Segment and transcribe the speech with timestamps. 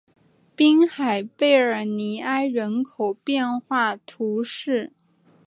[0.55, 4.93] 滨海贝尔尼埃人口变化图示